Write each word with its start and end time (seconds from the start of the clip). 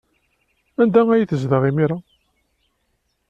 Anda 0.81 1.01
ay 1.09 1.23
tezdeɣ 1.27 1.63
imir-a? 1.69 1.97